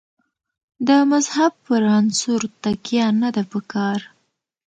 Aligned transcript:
د 0.87 0.89
مذهب 1.11 1.53
پر 1.65 1.81
عنصر 1.97 2.41
تکیه 2.63 3.07
نه 3.21 3.29
ده 3.35 3.43
په 3.51 3.59
کار. 3.71 3.99